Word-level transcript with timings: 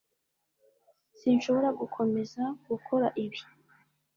sinshobora 1.19 1.69
gukomeza 1.79 2.43
gukora 2.69 3.07
ibi 3.23 3.39